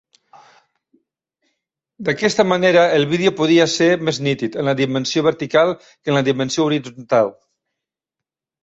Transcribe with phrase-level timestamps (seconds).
[2.07, 6.27] D"aquesta manera, el vídeo podia ser més nítid en la dimensió vertical que en la
[6.33, 7.33] dimensió horitzontal.